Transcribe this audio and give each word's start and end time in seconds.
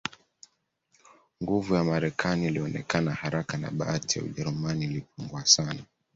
Nguvu 1.43 1.75
ya 1.75 1.83
Marekani 1.83 2.47
ilionekana 2.47 3.13
haraka 3.13 3.57
na 3.57 3.71
bahati 3.71 4.19
ya 4.19 4.25
Ujerumani 4.25 4.85
ilipungua 4.85 5.45
sana 5.45 5.83